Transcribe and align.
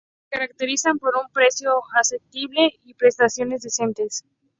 Se 0.23 0.29
caracterizan 0.39 0.97
por 0.97 1.15
un 1.15 1.31
precio 1.31 1.79
asequible 1.95 2.71
y 2.85 2.95
prestaciones 2.95 3.61
decentes. 3.61 4.23